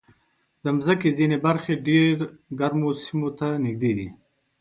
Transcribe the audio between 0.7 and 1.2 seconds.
مځکې